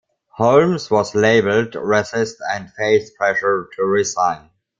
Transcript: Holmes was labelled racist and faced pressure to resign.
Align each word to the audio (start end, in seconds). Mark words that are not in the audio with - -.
Holmes 0.29 0.89
was 0.89 1.13
labelled 1.13 1.73
racist 1.73 2.37
and 2.49 2.73
faced 2.73 3.15
pressure 3.17 3.69
to 3.75 3.83
resign. 3.83 4.49